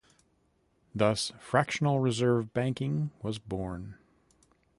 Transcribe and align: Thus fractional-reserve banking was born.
Thus 0.95 1.31
fractional-reserve 1.37 2.53
banking 2.53 3.11
was 3.21 3.37
born. 3.37 3.99